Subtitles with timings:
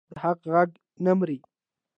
[0.11, 0.69] د حق غږ
[1.05, 1.37] نه مري